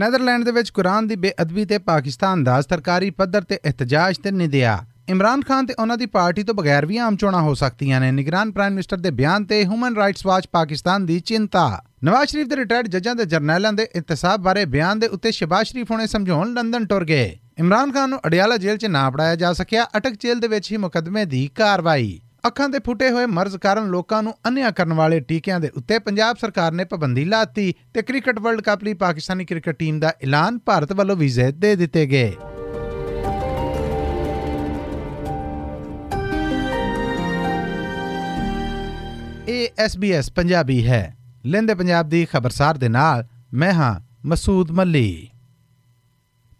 [0.00, 4.78] Netherland ਦੇ ਵਿੱਚ ਕੁਰਾਨ ਦੀ ਬੇਅਦਬੀ ਤੇ ਪਾਕਿਸਤਾਨ ਦਾ ਸਰਕਾਰੀ ਪੱਧਰ ਤੇ ਇhtਜਾਜ ਤੇ ਨਿੰਦਿਆ।
[5.08, 8.52] ਇਮਰਾਨ ਖਾਨ ਤੇ ਉਹਨਾਂ ਦੀ ਪਾਰਟੀ ਤੋਂ ਬਗੈਰ ਵੀ ਆਮ ਚੋਣਾਂ ਹੋ ਸਕਦੀਆਂ ਨੇ, ਨਿਗਰਾਨ
[8.52, 12.88] ਪ੍ਰਾਈਮ ਮਿਨਿਸਟਰ ਦੇ ਬਿਆਨ ਤੇ ਹਿਊਮਨ ਰਾਈਟਸ ਵਾਚ ਪਾਕਿਸਤਾਨ ਦੀ ਚਿੰਤਾ। ਨਵਾਜ਼ ਸ਼ਰੀਫ ਦੇ ਰਿਟਾਇਰਡ
[12.88, 17.04] ਜੱਜਾਂ ਤੇ ਜਰਨੈਲਾਂ ਦੇ ਇਤਸਾਬ ਬਾਰੇ ਬਿਆਨ ਦੇ ਉੱਤੇ ਸ਼ਬਾਸ਼ ਸ਼ਰੀਫ ਹੁਣੇ ਸਮਝਾਉਣ ਲੰਡਨ ਟੁਰ
[17.04, 20.72] ਗਏ। ਇਮਰਾਨ ਖਾਨ ਨੂੰ ਅਡਿਆਲਾ ਜੇਲ੍ਹ 'ਚ ਨਾ ਪੜਾਇਆ ਜਾ ਸਕਿਆ, ਅਟਕ ਜੇਲ੍ਹ ਦੇ ਵਿੱਚ
[20.72, 25.20] ਹੀ ਮੁਕੱਦਮੇ ਦੀ ਕਾਰਵਾਈ। ਅੱਖਾਂ ਦੇ ਫੁੱਟੇ ਹੋਏ ਮਰਜ਼ ਕਾਰਨ ਲੋਕਾਂ ਨੂੰ ਅੰਨਿਆ ਕਰਨ ਵਾਲੇ
[25.20, 29.76] ਟੀਕਿਆਂ ਦੇ ਉੱਤੇ ਪੰਜਾਬ ਸਰਕਾਰ ਨੇ ਪਾਬੰਦੀ ਲਾਤੀ ਤੇ ਕ੍ਰਿਕਟ ਵਰਲਡ ਕੱਪ ਲਈ ਪਾਕਿਸਤਾਨੀ ਕ੍ਰਿਕਟ
[29.76, 32.32] ਟੀਮ ਦਾ ਐਲਾਨ ਭਾਰਤ ਵੱਲੋਂ ਵੀਜ਼ੇ ਦੇ ਦਿੱਤੇ ਗਏ।
[39.48, 41.16] ਇਹ SBS ਪੰਜਾਬੀ ਹੈ।
[41.46, 45.28] ਲੈਂਦੇ ਪੰਜਾਬ ਦੀ ਖਬਰਸਾਰ ਦੇ ਨਾਲ, ਮੈਂ ਹਾਂ ਮਸੂਦ ਮੱਲੀ।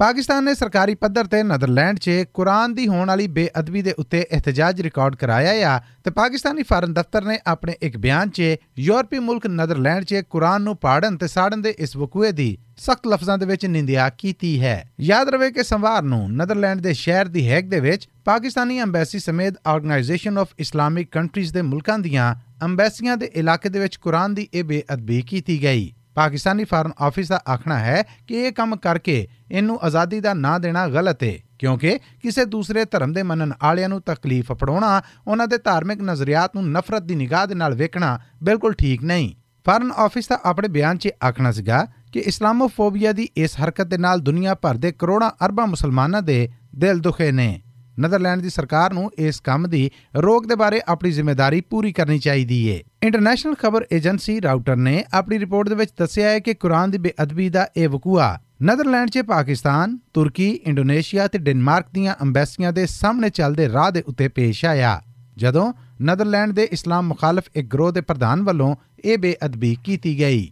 [0.00, 4.80] ਪਾਕਿਸਤਾਨ ਨੇ ਸਰਕਾਰੀ ਪੱਧਰ ਤੇ ਨੈਦਰਲੈਂਡ 'ਚ ਕੁਰਾਨ ਦੀ ਹੋਣ ਵਾਲੀ ਬੇਅਦਬੀ ਦੇ ਉੱਤੇ ਇhtਜਾਜ
[4.80, 8.42] ਰਿਕਾਰਡ ਕਰਾਇਆ ਆ ਤੇ ਪਾਕਿਸਤਾਨੀ ਫਾਰਨ ਦਫ਼ਤਰ ਨੇ ਆਪਣੇ ਇੱਕ ਬਿਆਨ 'ਚ
[8.78, 13.38] ਯੂਰਪੀ ਮੁਲਕ ਨੈਦਰਲੈਂਡ 'ਚ ਕੁਰਾਨ ਨੂੰ ਪਾੜਨ ਤੇ ਸਾੜਨ ਦੇ ਇਸ ਵਕੂਏ ਦੀ ਸਖਤ ਲਫ਼ਜ਼ਾਂ
[13.38, 17.70] ਦੇ ਵਿੱਚ ਨਿੰਦਿਆ ਕੀਤੀ ਹੈ। ਯਾਦ ਰਵੇ ਕਿ ਸੰਵਾਰ ਨੂੰ ਨੈਦਰਲੈਂਡ ਦੇ ਸ਼ਹਿਰ ਦੀ ਹੈਗ
[17.70, 23.68] ਦੇ ਵਿੱਚ ਪਾਕਿਸਤਾਨੀ ਐਮਬੈਸੀ ਸਮੇਤ ਆਰਗੇਨਾਈਜੇਸ਼ਨ ਆਫ ਇਸਲਾਮਿਕ ਕੰਟਰੀਜ਼ ਦੇ ਮੁਲਕਾਂ ਦੀਆਂ ਐਮਬੈਸੀਆਂ ਦੇ ਇਲਾਕੇ
[23.68, 28.34] ਦੇ ਵਿੱਚ ਕੁਰਾਨ ਦੀ ਇਹ ਬੇਅਦਬੀ ਕੀਤੀ ਗਈ। ਪਾਕਿਸਤਾਨੀ ਫਾਰਨ ਆਫਿਸ ਦਾ ਆਖਣਾ ਹੈ ਕਿ
[28.34, 33.22] ਇਹ ਕੰਮ ਕਰਕੇ ਇਹਨੂੰ ਆਜ਼ਾਦੀ ਦਾ ਨਾਂ ਦੇਣਾ ਗਲਤ ਹੈ ਕਿਉਂਕਿ ਕਿਸੇ ਦੂਸਰੇ ਧਰਮ ਦੇ
[33.22, 37.74] ਮੰਨਣ ਵਾਲਿਆਂ ਨੂੰ ਤਕਲੀਫ ਫੜਾਉਣਾ, ਉਹਨਾਂ ਦੇ ਧਾਰਮਿਕ ਨਜ਼ਰੀਆਤ ਨੂੰ ਨਫ਼ਰਤ ਦੀ ਨਿਗਾਹ ਦੇ ਨਾਲ
[37.74, 39.34] ਵੇਖਣਾ ਬਿਲਕੁਲ ਠੀਕ ਨਹੀਂ।
[39.66, 44.20] ਫਾਰਨ ਆਫਿਸ ਦਾ ਆਪਣੇ ਬਿਆਨ 'ਚ ਆਖਣਾ ਸੀਗਾ ਕਿ ਇਸਲਾਮੋਫੋਬੀਆ ਦੀ ਇਸ ਹਰਕਤ ਦੇ ਨਾਲ
[44.20, 47.62] ਦੁਨੀਆ ਭਰ ਦੇ ਕਰੋੜਾਂ ਅਰਬਾਂ ਮੁਸਲਮਾਨਾਂ ਦੇ ਦਿਲ ਦੁਖੇ ਨੇ।
[47.98, 52.66] ਨੈਦਰਲੈਂਡ ਦੀ ਸਰਕਾਰ ਨੂੰ ਇਸ ਕੰਮ ਦੀ ਰੋਕ ਦੇ ਬਾਰੇ ਆਪਣੀ ਜ਼ਿੰਮੇਵਾਰੀ ਪੂਰੀ ਕਰਨੀ ਚਾਹੀਦੀ
[52.68, 56.98] ਏ। ਇੰਟਰਨੈਸ਼ਨਲ ਖਬਰ ਏਜੰਸੀ ਰਾਊਟਰ ਨੇ ਆਪਣੀ ਰਿਪੋਰਟ ਦੇ ਵਿੱਚ ਦੱਸਿਆ ਹੈ ਕਿ ਕੁਰਾਨ ਦੀ
[56.98, 63.30] ਬੇਅਦਬੀ ਦਾ ਇਹ ਵਕੂਆ ਨੈਦਰਲੈਂਡ 'ਚ ਪਾਕਿਸਤਾਨ, ਤੁਰਕੀ, ਇੰਡੋਨੇਸ਼ੀਆ ਤੇ ਡੈਨਮਾਰਕ ਦੀਆਂ ਐਮਬੈਸੀਆਂ ਦੇ ਸਾਹਮਣੇ
[63.30, 65.00] ਚੱਲਦੇ ਰਾਹ ਦੇ ਉੱਤੇ ਪੇਸ਼ ਆਇਆ
[65.36, 70.50] ਜਦੋਂ ਨੈਦਰਲੈਂਡ ਦੇ ਇਸਲਾਮ ਮੁਖਾਲਫ ਇੱਕ ਗਰੋਹ ਦੇ ਪ੍ਰਧਾਨ ਵੱਲੋਂ ਇਹ ਬੇਅਦਬੀ ਕੀਤੀ ਗਈ।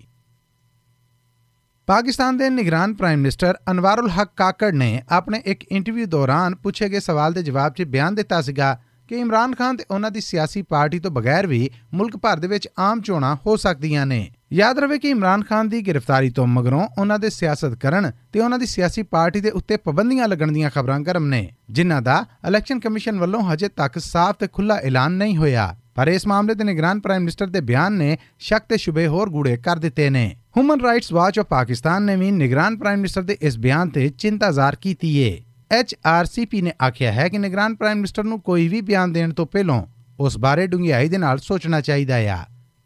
[1.87, 7.01] ਪਾਕਿਸਤਾਨ ਦੇ ਨਿਗਰਾਨ ਪ੍ਰਾਈਮ ਮਿਨਿਸਟਰ ਅਨਵਾਰੁਲ ਹਕ ਕਾਕੜ ਨੇ ਆਪਣੇ ਇੱਕ ਇੰਟਰਵਿਊ ਦੌਰਾਨ ਪੁੱਛੇ ਗਏ
[7.01, 8.79] ਸਵਾਲ ਦੇ ਜਵਾਬ 'ਚ ਬਿਆਨ ਦਿੱਤਾ ਸੀਗਾ
[9.09, 12.69] ਕਿ ਇਮਰਾਨ ਖਾਨ ਤੇ ਉਹਨਾਂ ਦੀ ਸਿਆਸੀ ਪਾਰਟੀ ਤੋਂ ਬਗੈਰ ਵੀ ਮੁਲਕ ਭਰ ਦੇ ਵਿੱਚ
[12.79, 17.19] ਆਮ ਚੋਣਾਂ ਹੋ ਸਕਦੀਆਂ ਨੇ। ਯਾਦ ਰਵੇ ਕਿ ਇਮਰਾਨ ਖਾਨ ਦੀ ਗ੍ਰਿਫਤਾਰੀ ਤੋਂ ਮਗਰੋਂ ਉਹਨਾਂ
[17.19, 21.25] ਦੇ ਸਿਆਸਤ ਕਰਨ ਤੇ ਉਹਨਾਂ ਦੀ ਸਿਆਸੀ ਪਾਰਟੀ ਦੇ ਉੱਤੇ ਪਾਬੰਦੀਆਂ ਲੱਗਣ ਦੀਆਂ ਖਬਰਾਂ ਗਰਮ
[21.25, 26.09] ਨੇ, ਜਿਨ੍ਹਾਂ ਦਾ ਇਲੈਕਸ਼ਨ ਕਮਿਸ਼ਨ ਵੱਲੋਂ ਹਜੇ ਤੱਕ ਸਾਫ਼ ਤੇ ਖੁੱਲਾ ਐਲਾਨ ਨਹੀਂ ਹੋਇਆ। ਪਰ
[26.09, 29.77] ਇਸ ਮਾਮਲੇ ਤੇ ਨਿਗਰਾਨ ਪ੍ਰਾਈਮ ਮਿਨਿਸਟਰ ਦੇ ਬਿਆਨ ਨੇ ਸ਼ੱਕ ਤੇ ਸ਼ੁਬੇ ਹੋਰ ਗੂੜੇ ਕਰ
[29.77, 33.89] ਦਿੱਤੇ ਨੇ। Human rights watch of Pakistan ਨੇ ਵੀ ਨਿਗਰਾਨ ਪ੍ਰਾਈਮ ਮਿਨਿਸਟਰ ਦੇ ਇਸ ਬਿਆਨ
[33.89, 38.69] ਤੇ ਚਿੰਤਾ ਜ਼ਾਹਰ ਕੀਤੀ ਏ। ਐਚਆਰਸੀਪੀ ਨੇ ਆਖਿਆ ਹੈ ਕਿ ਨਿਗਰਾਨ ਪ੍ਰਾਈਮ ਮਿਨਿਸਟਰ ਨੂੰ ਕੋਈ
[38.69, 39.83] ਵੀ ਬਿਆਨ ਦੇਣ ਤੋਂ ਪਹਿਲਾਂ
[40.21, 42.39] ਉਸ ਬਾਰੇ ਡੂੰਘਾਈ ਦੇ ਨਾਲ ਸੋਚਣਾ ਚਾਹੀਦਾ ਆ।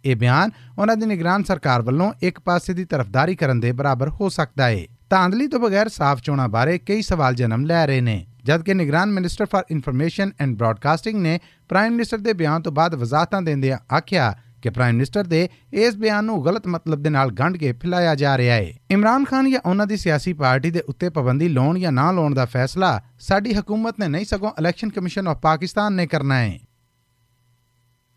[0.05, 4.29] ਇਹ ਬਿਆਨ ਉਹਨਾਂ ਦੀ ਨਿਗਰਾਨ ਸਰਕਾਰ ਵੱਲੋਂ ਇੱਕ ਪਾਸੇ ਦੀ ਤਰਫਦਾਰੀ ਕਰਨ ਦੇ ਬਰਾਬਰ ਹੋ
[4.29, 8.75] ਸਕਦਾ ਏ। ਧਾਂਦਲੀ ਤੋਂ ਬਗੈਰ ਸਾਫ਼ ਚੋਣਾਂ ਬਾਰੇ ਕਈ ਸਵਾਲ ਜਨਮ ਲੈ ਰਹੇ ਨੇ, ਜਦਕਿ
[8.75, 13.95] ਨਿਗਰਾਨ minister for information and broadcasting ਨੇ ਪ੍ਰਾਈਮ ਮਿਨਿਸਟਰ ਦੇ ਬਿਆਨ ਤੋਂ ਬਾਅਦ ਵਜ਼ਾਹਤਾਂ ਦਿੰਦਿਆਂ
[13.95, 18.15] ਆਖਿਆ ਕਿ ਪ੍ਰਾਈਮ ਮਿਨਿਸਟਰ ਦੇ ਇਸ ਬਿਆਨ ਨੂੰ ਗਲਤ ਮਤਲਬ ਦੇ ਨਾਲ ਗੰਢ ਕੇ ਫੈਲਾਇਆ
[18.15, 21.93] ਜਾ ਰਿਹਾ ਹੈ। ਇਮਰਾਨ ਖਾਨ ਜਾਂ ਉਹਨਾਂ ਦੀ ਸਿਆਸੀ ਪਾਰਟੀ ਦੇ ਉੱਤੇ ਪਾਬੰਦੀ ਲਾਉਣ ਜਾਂ
[21.93, 26.39] ਨਾ ਲਾਉਣ ਦਾ ਫੈਸਲਾ ਸਾਡੀ ਹਕੂਮਤ ਨੇ ਨਹੀਂ ਸਗੋਂ ਇਲੈਕਸ਼ਨ ਕਮਿਸ਼ਨ ਆਫ ਪਾਕਿਸਤਾਨ ਨੇ ਕਰਨਾ
[26.39, 26.59] ਹੈ।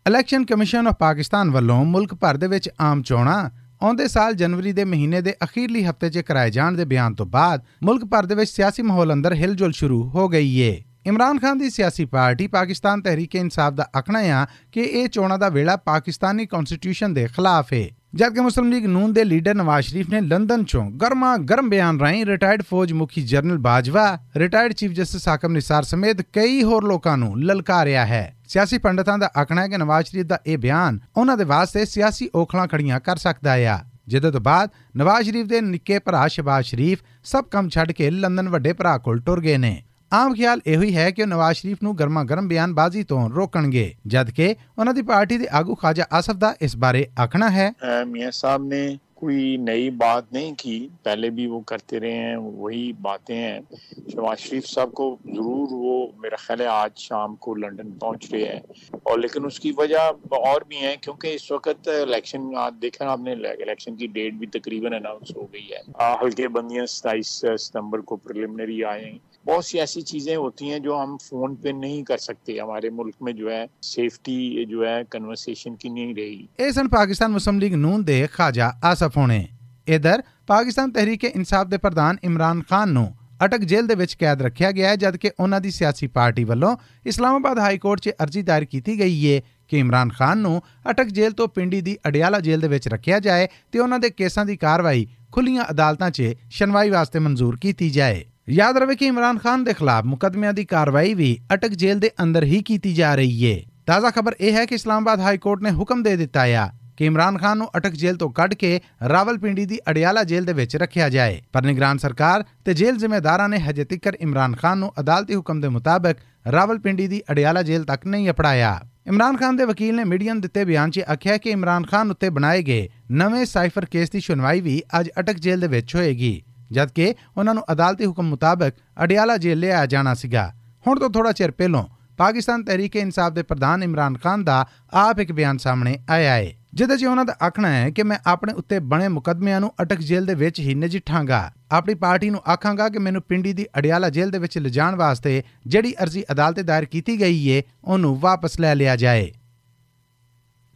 [0.06, 3.50] ਇਲੈਕਸ਼ਨ ਕਮਿਸ਼ਨ ਆਫ ਪਾਕਿਸਤਾਨ ਵੱਲੋਂ ਮੁਲਕ ਭਰ ਦੇ ਵਿੱਚ ਆਮ ਚੋਣਾਂ
[3.82, 7.64] ਆਉਂਦੇ ਸਾਲ ਜਨਵਰੀ ਦੇ ਮਹੀਨੇ ਦੇ ਅਖੀਰਲੀ ਹਫ਼ਤੇ 'ਚ ਕਰਾਏ ਜਾਣ ਦੇ ਬਿਆਨ ਤੋਂ ਬਾਅਦ
[7.82, 11.70] ਮੁਲਕ ਭਰ ਦੇ ਵਿੱਚ ਸਿਆਸੀ ਮਾਹੌਲ ਅੰਦਰ ਹਿਲਜੁਲ ਸ਼ੁਰੂ ਹੋ ਗਈ ਏ। ਇਮਰਾਨ ਖਾਨ ਦੀ
[11.70, 17.26] ਸਿਆਸੀ ਪਾਰਟੀ ਪਾਕਿਸਤਾਨ ਤਹਿਰੀਕ-ਏ-ਇਨਸਾਫ ਦਾ ਆਖਣਾ ਹੈ ਕਿ ਇਹ ਚੋਣਾਂ ਦਾ ਵੇਲਾ ਪਾਕਿਸਤਾਨੀ ਕਨਸਟੀਟਿਊਸ਼ਨ ਦੇ
[17.26, 21.68] ਖਿਲਾਫ ਹੈ ਜਦਕਿ ਮੁਸਲਿਮ ਲੀਗ ਨੂਨ ਦੇ ਲੀਡਰ ਨਵਾਜ਼ ਸ਼ਰੀਫ ਨੇ ਲੰਡਨ ਚੋਂ ਗਰਮਾ ਗਰਮ
[21.68, 26.84] ਬਿਆਨ ਰਾਹੀਂ ਰਿਟਾਇਰਡ ਫੌਜ ਮੁਖੀ general Bajwa retired chief justice Hakam Nisar ਸਮੇਤ ਕਈ ਹੋਰ
[26.84, 30.98] ਲੋਕਾਂ ਨੂੰ ਲਲਕਾਰਿਆ ਹੈ। ਸਿਆਸੀ ਪੰਡਤਾਂ ਦਾ ਆਖਣਾ ਹੈ ਕਿ ਨਵਾਜ਼ ਸ਼ਰੀਫ ਦਾ ਇਹ ਬਿਆਨ
[31.16, 35.60] ਉਹਨਾਂ ਦੇ ਵਾਸਤੇ ਸਿਆਸੀ ਔਖਲਾਂ ਖੜੀਆਂ ਕਰ ਸਕਦਾ ਹੈ ਜਿਹਦੇ ਤੋਂ ਬਾਅਦ ਨਵਾਜ਼ ਸ਼ਰੀਫ ਦੇ
[35.60, 39.82] ਨਿੱਕੇ ਭਰਾ ਸ਼ਬਾਜ਼ ਸ਼ਰੀਫ ਸਭ ਕੰਮ ਛੱਡ ਕੇ ਲੰਡਨ ਵੱਡੇ ਭਰਾ ਕੋਲ ਟੁਰ ਗਏ ਨੇ।
[40.11, 43.93] ਆਮ ਖਿਆਲ ਇਹੋ ਹੀ ਹੈ ਕਿ ਉਹ ਨਵਾਜ਼ ਸ਼ਰੀਫ ਨੂੰ ਗਰਮਾ ਗਰਮ ਬਿਆਨਬਾਜ਼ੀ ਤੋਂ ਰੋਕਣਗੇ
[44.07, 47.71] ਜਦਕਿ ਉਹਨਾਂ ਦੀ ਪਾਰਟੀ ਦੇ ਆਗੂ ਖਾਜਾ ਆਸਫ ਦਾ ਇਸ ਬਾਰੇ ਆਖਣਾ ਹੈ
[48.07, 48.81] मियाँ साहब ने
[49.15, 50.75] कोई नई बात नहीं की
[51.05, 55.95] पहले भी वो करते रहे हैं वही बातें हैं शहबाज शरीफ साहब को ज़रूर वो
[56.17, 60.65] मेरा ख्याल है आज शाम को लंदन पहुंच रहे हैं और लेकिन उसकी वजह और
[60.65, 65.33] भी है क्योंकि इस वक्त इलेक्शन आप देखा आपने इलेक्शन की डेट भी तकरीबन अनाउंस
[65.37, 69.11] हो गई है आ, हल्के बंदियां सताईस सितंबर को प्रिलिमिनरी आए
[69.45, 73.15] बहुत सी ऐसी चीज़ें होती हैं जो हम फ़ोन पे नहीं कर सकते हमारे मुल्क
[73.21, 77.73] में जो है सेफ्टी जो है कन्वर्सेशन की नहीं रही ਇਹ ਸਨ ਪਾਕਿਸਤਾਨ ਮੁਸਲਿਮ ਲੀਗ
[77.75, 79.47] ਨੂਨ ਦੇ ਖਾਜਾ ਆਸਫ ਹੋਣੇ
[79.87, 83.07] ਇਧਰ ਪਾਕਿਸਤਾਨ ਤਹਿਰੀਕ ਇਨਸਾਫ ਦੇ ਪ੍ਰਧਾਨ ਇਮਰਾਨ ਖਾਨ ਨੂੰ
[83.45, 86.75] ਅਟਕ ਜੇਲ੍ਹ ਦੇ ਵਿੱਚ ਕੈਦ ਰੱਖਿਆ ਗਿਆ ਹੈ ਜਦਕਿ ਉਹਨਾਂ ਦੀ ਸਿਆਸੀ ਪਾਰਟੀ ਵੱਲੋਂ
[87.05, 90.61] ਇਸਲਾਮਾਬਾਦ ਹਾਈ ਕੋਰਟ 'ਚ ਅਰਜ਼ੀ ਦਾਇਰ ਕੀਤੀ ਗਈ ਹੈ ਕਿ ਇਮਰਾਨ ਖਾਨ ਨੂੰ
[90.91, 94.45] ਅਟਕ ਜੇਲ੍ਹ ਤੋਂ ਪਿੰਡੀ ਦੀ ਅਡਿਆਲਾ ਜੇਲ੍ਹ ਦੇ ਵਿੱਚ ਰੱਖਿਆ ਜਾਏ ਤੇ ਉਹਨਾਂ ਦੇ ਕੇਸਾਂ
[94.45, 99.64] ਦੀ ਕਾਰਵਾਈ ਖੁੱਲੀਆਂ ਅਦਾਲਤਾਂ 'ਚ ਸੁਣਵਾਈ ਵਾਸਤੇ ਮਨਜ਼ੂਰ ਕੀਤੀ ਜਾਏ ਯਾਦ ਰਵੇ ਕਿ ਇਮਰਾਨ ਖਾਨ
[99.64, 103.60] ਦੇ ਖਿਲਾਫ ਮੁਕੱਦਮਿਆਂ ਦੀ ਕਾਰਵਾਈ ਵੀ ਅਟਕ ਜੇਲ੍ਹ ਦੇ ਅੰਦਰ ਹੀ ਕੀਤੀ ਜਾ ਰਹੀ ਹੈ
[103.86, 107.38] ਤਾਜ਼ਾ ਖਬਰ ਇਹ ਹੈ ਕਿ ਇਸਲਾਮਾਬਾਦ ਹਾਈ ਕੋਰਟ ਨੇ ਹੁਕਮ ਦੇ ਦਿੱਤਾ ਹੈ ਕਿ ਇਮਰਾਨ
[107.38, 111.42] ਖਾਨ ਨੂੰ ਅਟਕ ਜੇਲ੍ਹ ਤੋਂ ਕੱਢ ਕੇ ਰਾਵਲਪਿੰਡੀ ਦੀ ਅੜਿਆਲਾ ਜੇਲ੍ਹ ਦੇ ਵਿੱਚ ਰੱਖਿਆ ਜਾਏ।
[111.52, 115.68] ਪਰ ਨਿਗਰਾਨ ਸਰਕਾਰ ਤੇ ਜੇਲ੍ਹ ਜ਼ਿੰਮੇਦਾਰਾਂ ਨੇ ਹਜੇ ਤੱਕ ਇਮਰਾਨ ਖਾਨ ਨੂੰ ਅਦਾਲਤੀ ਹੁਕਮ ਦੇ
[115.68, 116.16] ਮੁਤਾਬਕ
[116.52, 120.64] ਰਾਵਲਪਿੰਡੀ ਦੀ ਅੜਿਆਲਾ ਜੇਲ੍ਹ ਤੱਕ ਨਹੀਂ ਅਪੜਾਇਆ ਇਮਰਾਨ ਖਾਨ ਦੇ ਵਕੀਲ ਨੇ ਮੀਡੀਆ ਨੂੰ ਦਿੱਤੇ
[120.64, 124.82] ਬਿਆਨ 'ਚ ਆਖਿਆ ਕਿ ਇਮਰਾਨ ਖਾਨ ਉੱਤੇ ਬਣਾਏ ਗਏ ਨਵੇਂ ਸਾਈਫਰ ਕੇਸ ਦੀ ਸੁਣਵਾਈ ਵੀ
[125.00, 126.42] ਅੱਜ ਅਟਕ ਜੇਲ੍ਹ ਦੇ ਵਿੱਚ ਹੋਏਗੀ।
[126.72, 128.72] ਜਦਕਿ ਉਹਨਾਂ ਨੂੰ ਅਦਾਲਤੀ ਹੁਕਮ ਮੁਤਾਬਕ
[129.02, 130.52] ਅੜਿਆਲਾ ਜੇਲ੍ਹ ਲਿਆਇਆ ਜਾਣਾ ਸੀਗਾ।
[130.86, 131.84] ਹੁਣ ਤੋਂ ਥੋੜਾ ਚਿਰ ਪਹਿਲਾਂ
[132.16, 136.96] ਪਾਕਿਸਤਾਨ ਤਹਿਰੀਕ ਇਨਸਾਫ ਦੇ ਪ੍ਰਧਾਨ ਇਮਰਾਨ ਖਾਨ ਦਾ ਆਪ ਇੱਕ ਬਿਆਨ ਸਾਹਮਣੇ ਆਇਆ ਹੈ ਜਿਹਦੇ
[136.96, 140.34] 'ਚ ਉਹਨਾਂ ਦਾ ਆਖਣਾ ਹੈ ਕਿ ਮੈਂ ਆਪਣੇ ਉੱਤੇ ਬਣੇ ਮੁਕਦਮਿਆਂ ਨੂੰ ਅਟਕ ਜੇਲ੍ਹ ਦੇ
[140.34, 144.58] ਵਿੱਚ ਹੀ ਨਜਿੱਠਾਂਗਾ। ਆਪਣੀ ਪਾਰਟੀ ਨੂੰ ਆਖਾਂਗਾ ਕਿ ਮੈਨੂੰ ਪਿੰਡੀ ਦੀ ਅੜਿਆਲਾ ਜੇਲ੍ਹ ਦੇ ਵਿੱਚ
[144.58, 149.32] ਲਿਜਾਣ ਵਾਸਤੇ ਜਿਹੜੀ ਅਰਜ਼ੀ ਅਦਾਲਤ ਦਾਇਰ ਕੀਤੀ ਗਈ ਏ, ਉਹਨੂੰ ਵਾਪਸ ਲੈ ਲਿਆ ਜਾਏ।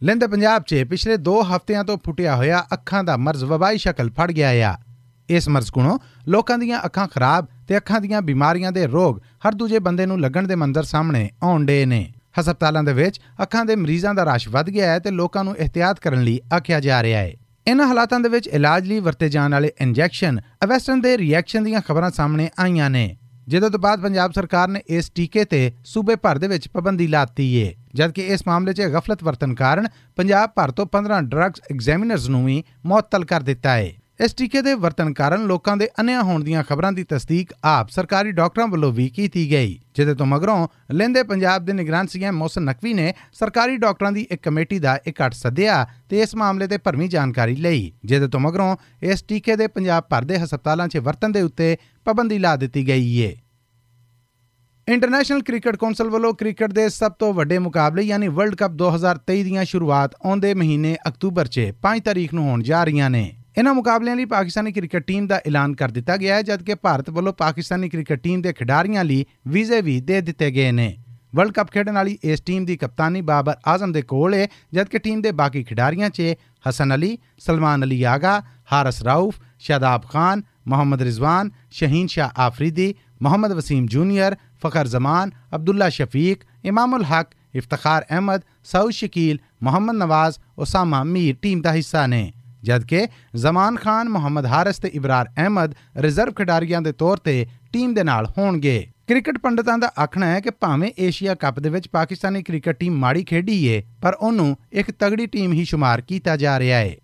[0.03, 4.31] ਲੈਂਦੇ ਪੰਜਾਬ 'ਚ ਪਿਛਲੇ 2 ਹਫ਼ਤਿਆਂ ਤੋਂ ਫੁੱਟਿਆ ਹੋਇਆ ਅੱਖਾਂ ਦਾ ਮਰਜ਼ ਵਬਾਈ ਸ਼ਕਲ ਫੜ
[4.31, 4.77] ਗਿਆ ਆ।
[5.31, 9.79] ਇਸ ਮਰਜ਼ ਕੋਲੋਂ ਲੋਕਾਂ ਦੀਆਂ ਅੱਖਾਂ ਖਰਾਬ ਤੇ ਅੱਖਾਂ ਦੀਆਂ ਬਿਮਾਰੀਆਂ ਦੇ ਰੋਗ ਹਰ ਦੂਜੇ
[9.79, 14.13] ਬੰਦੇ ਨੂੰ ਲੱਗਣ ਦੇ ਮੰਜ਼ਰ ਸਾਹਮਣੇ ਆਉਣ ਡੇ ਨੇ। ਹਸਪਤਾਲਾਂ ਦੇ ਵਿੱਚ ਅੱਖਾਂ ਦੇ ਮਰੀਜ਼ਾਂ
[14.13, 17.31] ਦਾ ਰਸ਼ ਵੱਧ ਗਿਆ ਹੈ ਤੇ ਲੋਕਾਂ ਨੂੰ ਇhtiyat ਕਰਨ ਲਈ ਆਖਿਆ ਜਾ ਰਿਹਾ ਹੈ।
[17.67, 22.11] ਇਨ੍ਹਾਂ ਹਾਲਾਤਾਂ ਦੇ ਵਿੱਚ ਇਲਾਜ ਲਈ ਵਰਤੇ ਜਾਣ ਵਾਲੇ ਇੰਜੈਕਸ਼ਨ, ਅਵੈਸਟਨ ਦੇ ਰਿਐਕਸ਼ਨ ਦੀਆਂ ਖਬਰਾਂ
[22.11, 23.17] ਸਾਹਮਣੇ ਆਈਆਂ ਨੇ,
[23.47, 27.53] ਜਿਹਦੇ ਤੋਂ ਬਾਅਦ ਪੰਜਾਬ ਸਰਕਾਰ ਨੇ ਇਸ ਟੀਕੇ ਤੇ ਸੂਬੇ ਭਰ ਦੇ ਵਿੱਚ ਪਾਬੰਦੀ ਲਾਤੀ
[27.53, 32.45] ਏ, ਜਦਕਿ ਇਸ ਮਾਮਲੇ 'ਚ ਗਫਲਤ ਵਰਤਨ ਕਾਰਨ ਪੰਜਾਬ ਭਰ ਤੋਂ 15 ਡਰੱਗਸ ਐਗਜ਼ਾਮੀਨਰਸ ਨੂੰ
[32.45, 36.63] ਵੀ ਮੁਅੱਤਲ ਕਰ ਦਿੱਤਾ ਹੈ ਇਸ ਟੀਕੇ ਦੇ ਵਰਤਨ ਕਾਰਨ ਲੋਕਾਂ ਦੇ ਅਨਿਆ ਹੋਣ ਦੀਆਂ
[36.63, 41.65] ਖਬਰਾਂ ਦੀ ਤਸਦੀਕ ਆਪ ਸਰਕਾਰੀ ਡਾਕਟਰਾਂ ਵੱਲੋਂ ਵੀ ਕੀਤੀ ਗਈ, ਜਿਹਦੇ ਤੋਂ ਮਗਰੋਂ ਲੈਂਦੇ ਪੰਜਾਬ
[41.65, 46.19] ਦੇ ਨਿਗਰਾਨ ਸੀਐਮ ਮੋਹਸਨ ਨਕਵੀ ਨੇ ਸਰਕਾਰੀ ਡਾਕਟਰਾਂ ਦੀ ਇੱਕ ਕਮੇਟੀ ਦਾ ਇਕੱਠ ਸੱਦਿਆ ਤੇ
[46.21, 50.37] ਇਸ ਮਾਮਲੇ ਤੇ ਭਰਵੀਂ ਜਾਣਕਾਰੀ ਲਈ, ਜਿਹਦੇ ਤੋਂ ਮਗਰੋਂ ਇਸ ਟੀਕੇ ਦੇ ਪੰਜਾਬ ਭਰ ਦੇ
[50.37, 51.75] ਹਸਪਤਾਲਾਂ 'ਚ ਵਰਤਨ ਦੇ ਉੱਤੇ
[52.05, 53.35] ਪਾਬੰਦੀ ਲਾ ਦਿੱਤੀ ਗਈ ਏ।
[54.87, 59.65] ਇੰਟਰਨੈਸ਼ਨਲ ਕ੍ਰਿਕਟ ਕੌਂਸਲ ਵੱਲੋਂ ਕ੍ਰਿਕਟ ਦੇ ਸਭ ਤੋਂ ਵੱਡੇ ਮੁਕਾਬਲੇ ਯਾਨੀ ਵਰਲਡ ਕੱਪ 2023 ਦੀਆਂ
[59.65, 64.25] ਸ਼ੁਰੂਆਤ ਆਉਂਦੇ ਮਹੀਨੇ ਅਕਤੂਬਰ 'ਚ 5 ਤਾਰੀਖ ਨੂੰ ਹੋਣ ਜਾ ਰਹੀਆਂ ਨੇ। ਇਹਨਾਂ ਮੁਕਾਬਲਿਆਂ ਲਈ
[64.25, 68.41] ਪਾਕਿਸਤਾਨੀ ਕ੍ਰਿਕਟ ਟੀਮ ਦਾ ਐਲਾਨ ਕਰ ਦਿੱਤਾ ਗਿਆ ਹੈ ਜਦਕਿ ਭਾਰਤ ਵੱਲੋਂ ਪਾਕਿਸਤਾਨੀ ਕ੍ਰਿਕਟ ਟੀਮ
[68.41, 70.95] ਦੇ ਖਿਡਾਰੀਆਂ ਲਈ ਵੀਜ਼ੇ ਵੀ ਦੇ ਦਿੱਤੇ ਗਏ ਨੇ
[71.35, 75.21] ਵਰਲਡ ਕੱਪ ਖੇਡਣ ਵਾਲੀ ਇਸ ਟੀਮ ਦੀ ਕਪਤਾਨੀ ਬਾਬਰ ਆਜ਼ਮ ਦੇ ਕੋਲ ਹੈ ਜਦਕਿ ਟੀਮ
[75.21, 76.21] ਦੇ ਬਾਕੀ ਖਿਡਾਰੀਆਂ 'ਚ
[76.69, 83.51] ਹਸਨ ਅਲੀ, ਸਲਮਾਨ ਅਲੀ ਆਗਾ, ਹਾਰਸ ਰਾਊਫ, ਸ਼ਾਦਾਬ ਖਾਨ, ਮੁਹੰਮਦ ਰਿਜ਼ਵਾਨ, ਸ਼ਹੀਨ ਸ਼ਾ ਆਫਰੀਦੀ, ਮੁਹੰਮਦ
[83.51, 91.03] ਵਸੀਮ ਜੂਨੀਅਰ, ਫਖਰ ਜ਼ਮਾਨ, ਅਬਦੁੱਲਾ ਸ਼ਫੀਕ, ਇਮਾਮੁਲ ਹਕ, ਇਫਤਖਾਰ ਅਹਿਮਦ, ਸਾਊ ਸ਼ਕੀਲ, ਮੁਹੰਮਦ ਨਵਾਜ਼, ਉਸਾਮਾ
[91.03, 92.31] ਮੀਰ ਟੀਮ ਦਾ ਹਿੱਸਾ ਨੇ।
[92.63, 98.03] ਜਦਕਿ ਜ਼ਮਾਨ ਖਾਨ, ਮੁਹੰਮਦ ਹਾਰਿਸ ਤੇ ਇਬਰਾਰ ਅਹਿਮਦ ਰਿਜ਼ਰਵ ਖਿਡਾਰੀਆਂ ਦੇ ਤੌਰ ਤੇ ਟੀਮ ਦੇ
[98.03, 102.77] ਨਾਲ ਹੋਣਗੇ। ਕ੍ਰਿਕਟ ਪੰਡਤਾਂ ਦਾ ਆਖਣਾ ਹੈ ਕਿ ਭਾਵੇਂ ਏਸ਼ੀਆ ਕੱਪ ਦੇ ਵਿੱਚ ਪਾਕਿਸਤਾਨੀ ਕ੍ਰਿਕਟ
[102.79, 106.95] ਟੀਮ ਮਾੜੀ ਖੇਡੀ ਏ, ਪਰ ਉਹਨੂੰ ਇੱਕ ਤਗੜੀ ਟੀਮ ਹੀ ਸ਼ੁਮਾਰ ਕੀਤਾ ਜਾ ਰਿਹਾ ਹੈ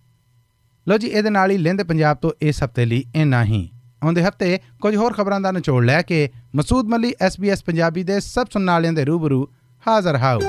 [0.87, 3.69] ਲੋ ਜੀ, ਇਹਦੇ ਨਾਲ ਹੀ ਲੈਂਦੇ ਪੰਜਾਬ ਤੋਂ ਇਸ ਹਫ਼ਤੇ ਲਈ ਇੰਨਾ ਹੀ।
[4.03, 8.47] ਆਉਂਦੇ ਹਫ਼ਤੇ ਕੁਝ ਹੋਰ ਖਬਰਾਂ ਦਾ ਨਿਚੋੜ ਲੈ ਕੇ ਮਸੂਦ ਮਲੀ SBS ਪੰਜਾਬੀ ਦੇ ਸਭ
[8.53, 9.47] ਸੁਣਨ ਵਾਲਿਆਂ ਦੇ ਰੂਬਰੂ
[9.87, 10.39] ਹਾਜ਼ਰ ਹਾਊ